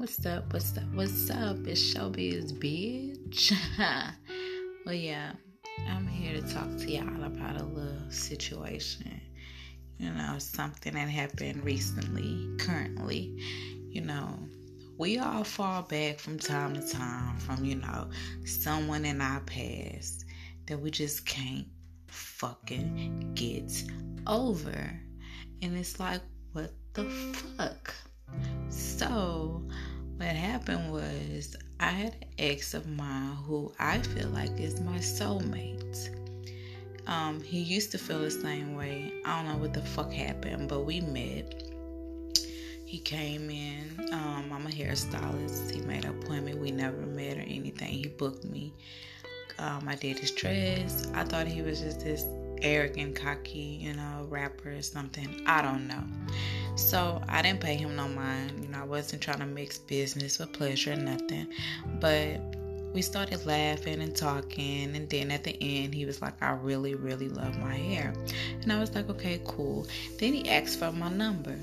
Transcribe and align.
What's 0.00 0.24
up? 0.24 0.50
What's 0.54 0.78
up? 0.78 0.84
What's 0.94 1.28
up? 1.28 1.58
It's 1.66 1.78
Shelby's 1.78 2.54
bitch. 2.54 3.52
well, 4.86 4.94
yeah, 4.94 5.32
I'm 5.90 6.08
here 6.08 6.40
to 6.40 6.54
talk 6.54 6.74
to 6.78 6.90
y'all 6.90 7.24
about 7.24 7.60
a 7.60 7.64
little 7.64 8.10
situation. 8.10 9.20
You 9.98 10.10
know, 10.10 10.36
something 10.38 10.94
that 10.94 11.10
happened 11.10 11.62
recently, 11.62 12.48
currently. 12.56 13.36
You 13.90 14.00
know, 14.00 14.38
we 14.96 15.18
all 15.18 15.44
fall 15.44 15.82
back 15.82 16.18
from 16.18 16.38
time 16.38 16.72
to 16.72 16.88
time 16.88 17.36
from, 17.36 17.62
you 17.62 17.74
know, 17.74 18.08
someone 18.46 19.04
in 19.04 19.20
our 19.20 19.40
past 19.40 20.24
that 20.64 20.80
we 20.80 20.90
just 20.90 21.26
can't 21.26 21.68
fucking 22.06 23.32
get 23.34 23.70
over. 24.26 24.98
And 25.60 25.76
it's 25.76 26.00
like, 26.00 26.22
what 26.54 26.72
the 26.94 27.04
fuck? 27.04 27.92
So, 28.70 29.62
what 30.20 30.36
happened 30.36 30.92
was 30.92 31.56
I 31.80 31.86
had 31.86 32.12
an 32.12 32.28
ex 32.38 32.74
of 32.74 32.86
mine 32.86 33.36
who 33.46 33.72
I 33.78 34.00
feel 34.00 34.28
like 34.28 34.60
is 34.60 34.78
my 34.78 34.98
soulmate. 34.98 36.10
Um, 37.06 37.40
he 37.40 37.58
used 37.58 37.90
to 37.92 37.98
feel 37.98 38.20
the 38.20 38.30
same 38.30 38.74
way. 38.76 39.14
I 39.24 39.36
don't 39.36 39.50
know 39.50 39.56
what 39.56 39.72
the 39.72 39.80
fuck 39.80 40.12
happened, 40.12 40.68
but 40.68 40.80
we 40.80 41.00
met. 41.00 41.62
He 42.84 42.98
came 42.98 43.48
in. 43.48 44.10
Um, 44.12 44.52
I'm 44.52 44.66
a 44.66 44.70
hairstylist. 44.70 45.70
He 45.70 45.80
made 45.80 46.04
an 46.04 46.10
appointment. 46.10 46.58
We 46.58 46.70
never 46.70 47.06
met 47.06 47.38
or 47.38 47.40
anything. 47.40 47.88
He 47.88 48.08
booked 48.08 48.44
me. 48.44 48.74
Um, 49.58 49.88
I 49.88 49.94
did 49.94 50.18
his 50.18 50.32
dress. 50.32 51.10
I 51.14 51.24
thought 51.24 51.46
he 51.46 51.62
was 51.62 51.80
just 51.80 52.00
this 52.00 52.26
arrogant, 52.60 53.16
cocky, 53.16 53.78
you 53.80 53.94
know, 53.94 54.26
rapper 54.28 54.72
or 54.72 54.82
something. 54.82 55.44
I 55.46 55.62
don't 55.62 55.88
know. 55.88 56.04
So 56.80 57.20
I 57.28 57.42
didn't 57.42 57.60
pay 57.60 57.76
him 57.76 57.94
no 57.94 58.08
mind. 58.08 58.62
You 58.62 58.68
know, 58.68 58.80
I 58.80 58.84
wasn't 58.84 59.22
trying 59.22 59.40
to 59.40 59.46
mix 59.46 59.78
business 59.78 60.38
with 60.38 60.52
pleasure 60.52 60.96
nothing. 60.96 61.46
But 62.00 62.40
we 62.94 63.02
started 63.02 63.44
laughing 63.46 64.00
and 64.00 64.16
talking. 64.16 64.96
And 64.96 65.08
then 65.08 65.30
at 65.30 65.44
the 65.44 65.56
end, 65.60 65.94
he 65.94 66.06
was 66.06 66.22
like, 66.22 66.42
I 66.42 66.52
really, 66.52 66.94
really 66.94 67.28
love 67.28 67.58
my 67.58 67.76
hair. 67.76 68.14
And 68.62 68.72
I 68.72 68.80
was 68.80 68.94
like, 68.94 69.08
okay, 69.10 69.40
cool. 69.44 69.86
Then 70.18 70.32
he 70.32 70.48
asked 70.48 70.78
for 70.78 70.90
my 70.90 71.10
number. 71.10 71.58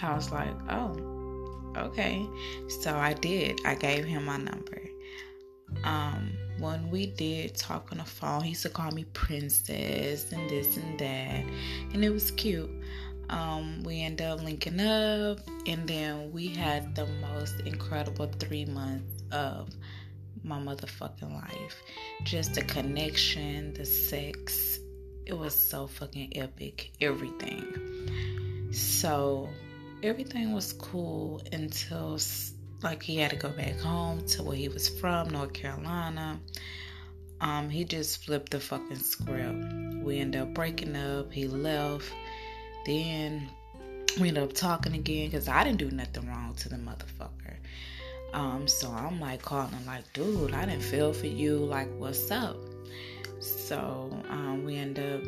I 0.00 0.14
was 0.14 0.32
like, 0.32 0.54
oh, 0.70 1.72
okay. 1.76 2.26
So 2.80 2.96
I 2.96 3.12
did. 3.12 3.60
I 3.64 3.74
gave 3.74 4.04
him 4.04 4.24
my 4.24 4.38
number. 4.38 4.82
Um, 5.84 6.32
when 6.58 6.90
we 6.90 7.06
did 7.06 7.54
talk 7.56 7.88
on 7.92 7.98
the 7.98 8.04
phone, 8.04 8.42
he 8.42 8.50
used 8.50 8.62
to 8.62 8.68
call 8.68 8.90
me 8.90 9.04
princess 9.12 10.30
and 10.32 10.48
this 10.48 10.76
and 10.76 10.98
that, 10.98 11.44
and 11.92 12.04
it 12.04 12.10
was 12.10 12.30
cute. 12.30 12.70
Um, 13.32 13.82
we 13.82 14.02
ended 14.02 14.26
up 14.26 14.42
linking 14.42 14.78
up, 14.80 15.38
and 15.66 15.88
then 15.88 16.30
we 16.32 16.48
had 16.48 16.94
the 16.94 17.06
most 17.06 17.60
incredible 17.60 18.26
three 18.38 18.66
months 18.66 19.22
of 19.32 19.70
my 20.44 20.58
motherfucking 20.58 21.32
life. 21.32 21.82
Just 22.24 22.54
the 22.54 22.62
connection, 22.62 23.72
the 23.72 23.86
sex, 23.86 24.78
it 25.24 25.32
was 25.32 25.54
so 25.54 25.86
fucking 25.86 26.36
epic. 26.36 26.92
Everything. 27.00 28.70
So 28.72 29.48
everything 30.02 30.52
was 30.52 30.74
cool 30.74 31.40
until 31.52 32.18
like 32.82 33.02
he 33.02 33.16
had 33.16 33.30
to 33.30 33.36
go 33.36 33.48
back 33.48 33.78
home 33.78 34.26
to 34.26 34.42
where 34.42 34.56
he 34.56 34.68
was 34.68 34.88
from, 34.88 35.30
North 35.30 35.54
Carolina. 35.54 36.38
Um, 37.40 37.70
he 37.70 37.84
just 37.84 38.24
flipped 38.24 38.50
the 38.50 38.60
fucking 38.60 38.96
script. 38.96 39.64
We 40.02 40.18
ended 40.18 40.42
up 40.42 40.54
breaking 40.54 40.96
up. 40.96 41.32
He 41.32 41.48
left. 41.48 42.12
Then 42.84 43.48
we 44.20 44.28
ended 44.28 44.42
up 44.42 44.52
talking 44.52 44.94
again 44.94 45.30
because 45.30 45.48
I 45.48 45.64
didn't 45.64 45.78
do 45.78 45.90
nothing 45.90 46.28
wrong 46.28 46.54
to 46.56 46.68
the 46.68 46.76
motherfucker. 46.76 47.56
Um, 48.32 48.66
so 48.66 48.90
I'm 48.90 49.20
like 49.20 49.42
calling 49.42 49.86
like, 49.86 50.10
dude, 50.12 50.54
I 50.54 50.64
didn't 50.64 50.82
feel 50.82 51.12
for 51.12 51.26
you. 51.26 51.58
Like, 51.58 51.88
what's 51.98 52.30
up? 52.30 52.56
So 53.40 54.10
um, 54.28 54.64
we 54.64 54.76
end 54.76 54.98
up 54.98 55.22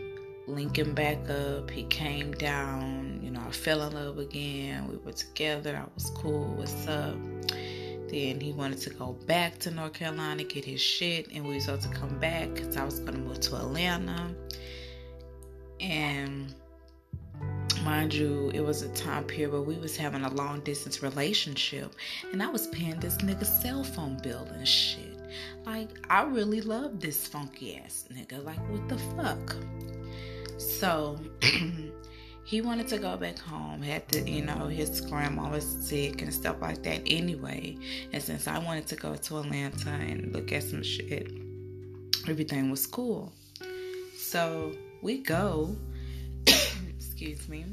linking 0.46 0.94
back 0.94 1.28
up. 1.28 1.70
He 1.70 1.84
came 1.84 2.32
down. 2.32 3.20
You 3.22 3.30
know, 3.30 3.42
I 3.46 3.50
fell 3.50 3.82
in 3.82 3.94
love 3.94 4.18
again. 4.18 4.88
We 4.88 4.96
were 4.96 5.12
together. 5.12 5.76
I 5.76 5.84
was 5.94 6.10
cool. 6.10 6.54
What's 6.54 6.86
up? 6.86 7.16
Then 8.08 8.40
he 8.40 8.52
wanted 8.52 8.78
to 8.82 8.90
go 8.90 9.12
back 9.26 9.58
to 9.60 9.70
North 9.70 9.94
Carolina, 9.94 10.44
get 10.44 10.64
his 10.64 10.80
shit, 10.80 11.32
and 11.32 11.44
we 11.44 11.54
was 11.54 11.64
supposed 11.64 11.90
to 11.90 11.98
come 11.98 12.18
back 12.18 12.52
because 12.54 12.76
I 12.76 12.84
was 12.84 13.00
going 13.00 13.14
to 13.14 13.18
move 13.18 13.40
to 13.40 13.56
Atlanta. 13.56 14.34
And 15.80 16.54
mind 17.84 18.14
you, 18.14 18.50
it 18.54 18.60
was 18.60 18.82
a 18.82 18.88
time 18.90 19.24
period 19.24 19.52
where 19.52 19.60
we 19.60 19.76
was 19.76 19.96
having 19.96 20.24
a 20.24 20.30
long 20.34 20.60
distance 20.60 21.02
relationship, 21.02 21.94
and 22.32 22.42
I 22.42 22.48
was 22.48 22.66
paying 22.68 22.98
this 22.98 23.18
nigga 23.18 23.44
cell 23.44 23.84
phone 23.84 24.18
bill 24.22 24.48
and 24.54 24.66
shit. 24.66 25.18
Like, 25.66 25.90
I 26.08 26.22
really 26.22 26.60
love 26.60 27.00
this 27.00 27.26
funky 27.26 27.76
ass 27.76 28.06
nigga. 28.12 28.42
Like, 28.44 28.58
what 28.70 28.88
the 28.88 28.98
fuck? 29.16 29.56
So 30.58 31.18
he 32.44 32.60
wanted 32.60 32.88
to 32.88 32.98
go 32.98 33.16
back 33.16 33.38
home. 33.38 33.82
Had 33.82 34.08
to, 34.08 34.28
you 34.28 34.44
know, 34.44 34.66
his 34.68 35.00
grandma 35.02 35.50
was 35.50 35.64
sick 35.64 36.22
and 36.22 36.32
stuff 36.32 36.56
like 36.60 36.82
that 36.84 37.02
anyway. 37.06 37.76
And 38.12 38.22
since 38.22 38.46
I 38.46 38.58
wanted 38.58 38.86
to 38.88 38.96
go 38.96 39.14
to 39.14 39.38
Atlanta 39.38 39.90
and 39.90 40.32
look 40.32 40.52
at 40.52 40.62
some 40.62 40.82
shit, 40.82 41.30
everything 42.28 42.70
was 42.70 42.86
cool. 42.86 43.32
So 44.16 44.72
we 45.02 45.18
go. 45.18 45.76
Excuse 47.30 47.48
me. 47.48 47.64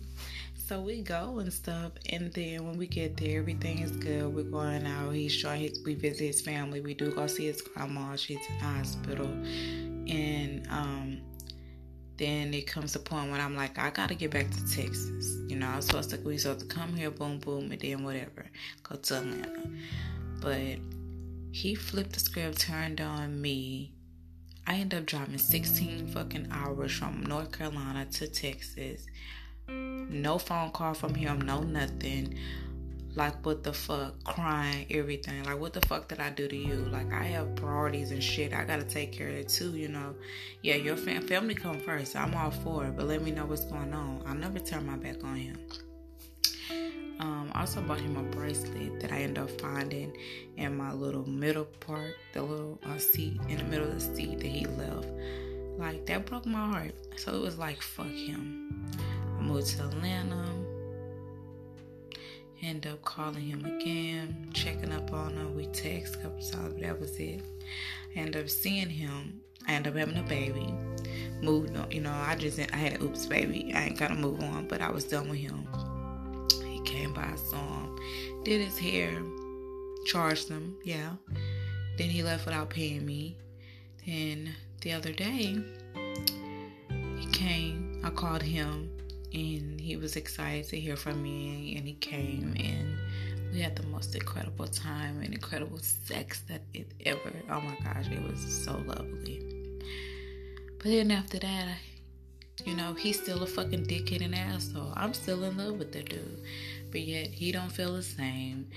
So 0.56 0.79
we 0.79 1.01
go 1.01 1.39
and 1.39 1.51
stuff, 1.51 1.91
and 2.09 2.31
then 2.31 2.66
when 2.66 2.78
we 2.78 2.88
get 2.88 3.17
there, 3.17 3.39
everything 3.39 3.79
is 3.79 3.91
good. 3.91 4.34
We're 4.34 4.44
going 4.44 4.85
out. 4.85 5.12
He's 5.12 5.34
showing 5.34 5.62
his, 5.62 5.81
we 5.84 5.95
visit 5.95 6.25
his 6.25 6.41
family. 6.41 6.79
We 6.79 6.94
do 6.94 7.12
go 7.12 7.28
see 7.28 7.47
his 7.47 7.61
grandma. 7.61 8.16
She's 8.16 8.38
in 8.38 8.57
the 8.57 8.63
hospital, 8.63 9.28
and 9.28 10.66
um, 10.69 11.22
then 12.17 12.53
it 12.53 12.67
comes 12.67 12.95
a 12.95 13.00
point 13.00 13.31
when 13.31 13.41
I'm 13.41 13.56
like, 13.56 13.78
I 13.78 13.90
gotta 13.90 14.16
get 14.16 14.31
back 14.31 14.50
to 14.50 14.73
Texas. 14.73 15.40
You 15.47 15.57
know, 15.57 15.67
I 15.67 15.75
was 15.75 15.88
supposed 15.88 16.11
to 16.11 16.19
we 16.22 16.38
supposed 16.38 16.69
to 16.69 16.73
come 16.73 16.95
here, 16.95 17.11
boom, 17.11 17.40
boom, 17.40 17.72
and 17.72 17.81
then 17.81 18.03
whatever, 18.06 18.45
go 18.84 18.95
to 18.95 19.17
Atlanta. 19.17 19.69
But 20.40 20.78
he 21.51 21.75
flipped 21.75 22.13
the 22.13 22.22
script, 22.22 22.61
turned 22.61 23.01
on 23.01 23.41
me. 23.41 23.91
I 24.66 24.75
end 24.75 24.94
up 24.94 25.06
driving 25.06 25.38
16 25.38 26.07
fucking 26.07 26.47
hours 26.51 26.94
from 26.94 27.23
North 27.23 27.51
Carolina 27.51 28.06
to 28.06 28.28
Texas. 28.28 29.06
No 30.09 30.38
phone 30.38 30.72
call 30.72 30.94
from 30.94 31.16
him, 31.16 31.42
no 31.42 31.62
nothing 31.62 32.38
like 33.16 33.46
what 33.46 33.64
the 33.64 33.74
fuck, 33.74 34.24
crying, 34.24 34.86
everything. 34.90 35.44
Like 35.44 35.59
what 35.59 35.74
the 35.74 35.82
fuck 35.82 36.08
did 36.08 36.20
I 36.20 36.30
do 36.30 36.48
to 36.48 36.56
you? 36.56 36.76
Like 36.92 37.12
I 37.12 37.24
have 37.24 37.56
priorities 37.56 38.12
and 38.12 38.24
shit. 38.24 38.54
I 38.54 38.64
gotta 38.64 38.84
take 38.84 39.12
care 39.12 39.28
of 39.28 39.36
it 39.36 39.50
too, 39.50 39.72
you 39.72 39.90
know. 39.90 40.16
Yeah, 40.62 40.76
your 40.76 40.96
fam- 40.96 41.28
family 41.28 41.56
come 41.56 41.80
first. 41.80 42.16
I'm 42.16 42.34
all 42.36 42.52
for 42.52 42.86
it, 42.86 42.96
but 42.96 43.08
let 43.08 43.22
me 43.22 43.32
know 43.32 43.46
what's 43.46 43.66
going 43.66 43.94
on. 43.94 44.24
I'll 44.26 44.36
never 44.36 44.59
turn 44.59 44.86
my 44.86 44.96
back 44.96 45.24
on 45.24 45.36
him. 45.36 45.58
Um, 47.20 47.52
I 47.53 47.62
also 47.62 47.82
bought 47.82 48.00
him 48.00 48.18
a 48.18 48.24
bracelet 48.24 49.00
that 49.02 49.12
I 49.12 49.18
ended 49.18 49.44
up 49.44 49.62
finding 49.62 50.16
in 50.58 50.76
my 50.76 50.92
little 50.94 51.28
middle 51.30 51.66
part, 51.66 52.16
the 52.34 52.42
little 52.42 52.80
uh, 52.84 52.98
seat 52.98 53.40
in 53.48 53.58
the 53.58 53.64
middle 53.66 53.88
of 53.88 53.94
the 53.94 54.16
seat 54.16 54.40
that 54.40 54.48
he 54.48 54.66
left. 54.66 55.08
Like 55.78 56.06
that 56.06 56.26
broke 56.26 56.46
my 56.46 56.66
heart. 56.66 56.96
So 57.18 57.36
it 57.36 57.42
was 57.42 57.58
like 57.58 57.82
fuck 57.82 58.08
him. 58.08 58.72
Moved 59.51 59.67
to 59.67 59.84
Atlanta 59.84 60.45
End 62.62 62.88
up 62.88 63.01
calling 63.01 63.41
him 63.41 63.66
again, 63.66 64.50
checking 64.53 64.94
up 64.94 65.12
on 65.12 65.34
him. 65.34 65.56
We 65.57 65.66
text 65.66 66.16
a 66.16 66.19
couple 66.19 66.39
times, 66.39 66.75
but 66.75 66.84
that 66.84 66.97
was 66.97 67.19
it. 67.19 67.41
End 68.16 68.38
up 68.38 68.47
seeing 68.47 68.90
him. 68.90 69.41
I 69.67 69.73
end 69.73 69.87
up 69.87 69.96
having 69.96 70.16
a 70.16 70.23
baby. 70.23 70.73
Moved 71.41 71.76
on, 71.76 71.91
you 71.91 71.99
know, 71.99 72.14
I 72.14 72.35
just 72.35 72.59
I 72.59 72.78
had 72.78 72.93
an 72.93 73.03
oops 73.03 73.26
baby. 73.26 73.73
I 73.76 73.87
ain't 73.87 73.99
gotta 73.99 74.16
move 74.16 74.40
on, 74.41 74.70
but 74.70 74.79
I 74.79 74.90
was 74.90 75.03
done 75.03 75.29
with 75.29 75.40
him. 75.40 75.67
He 76.66 76.79
came 76.84 77.14
by, 77.14 77.35
saw 77.35 77.58
him, 77.58 77.99
did 78.46 78.61
his 78.61 78.78
hair, 78.78 79.22
charged 80.05 80.47
him, 80.47 80.78
yeah. 80.85 81.16
Then 81.97 82.08
he 82.08 82.23
left 82.23 82.46
without 82.46 82.70
paying 82.70 83.05
me. 83.05 83.35
Then 84.05 84.53
the 84.79 84.93
other 84.93 85.11
day, 85.11 85.58
he 87.17 87.26
came, 87.34 87.99
I 88.02 88.11
called 88.11 88.43
him 88.43 88.90
and 89.33 89.79
he 89.79 89.95
was 89.95 90.16
excited 90.16 90.67
to 90.69 90.79
hear 90.79 90.95
from 90.95 91.22
me 91.22 91.75
and 91.78 91.87
he 91.87 91.93
came 91.93 92.53
and 92.59 92.97
we 93.53 93.59
had 93.61 93.75
the 93.75 93.83
most 93.87 94.16
incredible 94.16 94.67
time 94.67 95.22
and 95.22 95.33
incredible 95.33 95.79
sex 95.79 96.41
that 96.47 96.61
it 96.73 96.91
ever 97.05 97.31
oh 97.49 97.61
my 97.61 97.75
gosh 97.83 98.07
it 98.09 98.22
was 98.22 98.39
so 98.39 98.73
lovely. 98.85 99.41
But 100.78 100.85
then 100.85 101.11
after 101.11 101.39
that 101.39 101.67
I, 101.67 101.78
you 102.66 102.75
know 102.75 102.93
he's 102.93 103.22
still 103.22 103.43
a 103.43 103.47
fucking 103.47 103.85
dickhead 103.85 104.23
and 104.23 104.35
asshole. 104.35 104.93
I'm 104.95 105.13
still 105.13 105.43
in 105.43 105.57
love 105.57 105.78
with 105.78 105.91
the 105.91 106.03
dude 106.03 106.43
but 106.91 107.01
yet 107.01 107.28
he 107.28 107.51
don't 107.51 107.72
feel 107.72 107.93
the 107.93 108.03
same 108.03 108.67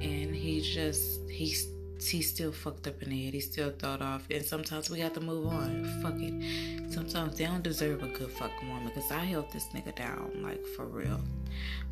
and 0.00 0.34
he 0.34 0.60
just 0.60 1.20
he's 1.30 1.66
he's 2.00 2.28
still 2.30 2.52
fucked 2.52 2.86
up 2.86 3.02
in 3.02 3.10
the 3.10 3.24
head. 3.24 3.34
He's 3.34 3.50
still 3.50 3.70
thought 3.70 4.02
off. 4.02 4.26
And 4.30 4.44
sometimes 4.44 4.90
we 4.90 5.00
have 5.00 5.12
to 5.14 5.20
move 5.20 5.46
on. 5.46 5.84
Fuck 6.02 6.14
it. 6.18 6.92
Sometimes 6.92 7.36
they 7.36 7.44
don't 7.44 7.62
deserve 7.62 8.02
a 8.02 8.08
good 8.08 8.30
fucking 8.30 8.68
woman 8.68 8.86
because 8.94 9.10
I 9.10 9.20
held 9.24 9.50
this 9.52 9.66
nigga 9.74 9.94
down, 9.96 10.40
like 10.42 10.64
for 10.76 10.86
real. 10.86 11.20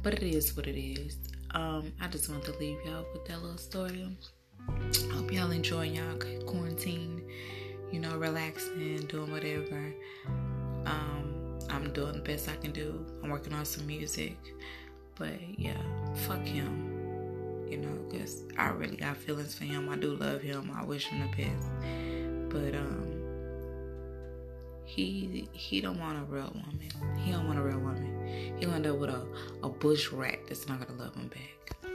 But 0.03 0.15
it 0.15 0.23
is 0.23 0.57
what 0.57 0.67
it 0.67 0.79
is. 0.81 1.17
um, 1.53 1.93
I 2.01 2.09
just 2.09 2.29
want 2.29 2.45
to 2.45 2.53
leave 2.59 2.79
y'all 2.85 3.05
with 3.13 3.25
that 3.27 3.41
little 3.43 3.59
story. 3.59 4.17
Hope 5.13 5.33
y'all 5.33 5.51
enjoying 5.51 5.95
y'all 5.97 6.17
quarantine. 6.47 7.23
You 7.93 8.01
know, 8.01 8.17
relaxing, 8.17 9.07
doing 9.07 9.31
whatever. 9.31 9.95
Um, 10.87 11.59
I'm 11.71 11.93
doing 11.93 12.15
the 12.15 12.21
best 12.21 12.49
I 12.49 12.57
can 12.57 12.73
do. 12.73 13.05
I'm 13.23 13.31
working 13.31 13.53
on 13.53 13.65
some 13.65 13.87
music, 13.87 14.37
but 15.17 15.35
yeah, 15.59 15.81
fuck 16.27 16.45
him. 16.45 16.94
You 17.75 17.81
know, 17.81 17.99
cause 18.09 18.45
I 18.57 18.69
really 18.69 18.95
got 18.95 19.17
feelings 19.17 19.57
for 19.57 19.65
him. 19.65 19.89
I 19.89 19.97
do 19.97 20.15
love 20.15 20.43
him. 20.43 20.71
I 20.73 20.85
wish 20.85 21.07
him 21.07 21.29
the 21.29 21.37
best, 21.37 21.67
but 22.51 22.73
um, 22.73 23.21
he 24.85 25.49
he 25.51 25.81
don't 25.81 25.99
want 25.99 26.21
a 26.21 26.25
real 26.33 26.53
woman. 26.55 26.79
He 27.25 27.33
don't 27.33 27.49
want 27.49 27.59
a 27.59 27.63
real 27.63 27.81
woman. 27.81 28.55
He'll 28.61 28.71
end 28.71 28.87
up 28.87 28.97
with 28.97 29.11
a, 29.11 29.27
a 29.65 29.69
bush 29.69 30.13
rat 30.13 30.39
that's 30.47 30.69
not 30.69 30.87
gonna 30.87 31.03
love 31.03 31.17
him 31.17 31.27
back. 31.27 31.94